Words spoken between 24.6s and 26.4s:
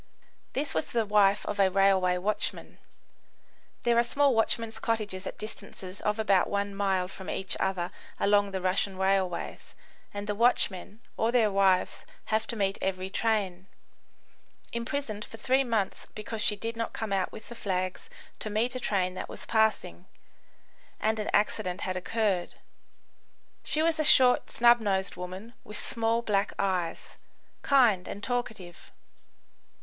nosed woman, with small,